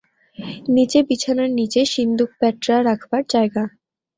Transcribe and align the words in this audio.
নীচে 0.75 0.99
বিছানার 1.09 1.49
নীচে 1.57 1.81
সিন্দুক 1.93 2.29
প্যাঁটরা 2.39 2.77
রাখবার 2.89 3.23
জায়গা। 3.29 3.63